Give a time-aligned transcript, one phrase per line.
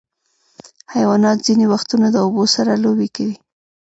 [0.93, 3.35] حیوانات ځینې وختونه د اوبو سره لوبې کوي.